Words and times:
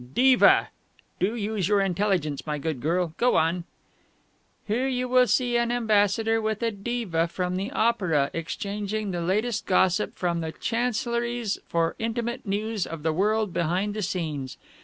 '""'Diva.' 0.15 0.69
Do 1.19 1.35
use 1.35 1.67
your 1.67 1.79
intelligence, 1.79 2.47
my 2.47 2.57
good 2.57 2.81
girl. 2.81 3.13
Go 3.17 3.35
on." 3.35 3.65
"Here 4.65 4.87
you 4.87 5.07
will 5.07 5.27
see 5.27 5.57
an 5.59 5.71
ambassador 5.71 6.41
with 6.41 6.63
a 6.63 6.71
diva 6.71 7.27
from 7.27 7.55
the 7.55 7.69
opera, 7.69 8.31
exchanging 8.33 9.11
the 9.11 9.21
latest 9.21 9.67
gossip 9.67 10.15
from 10.15 10.41
the 10.41 10.53
chancelleries 10.53 11.59
for 11.67 11.95
intimate 11.99 12.47
news 12.47 12.87
of 12.87 13.03
the 13.03 13.13
world 13.13 13.53
behind 13.53 13.93
the 13.93 14.01
scenes. 14.01 14.57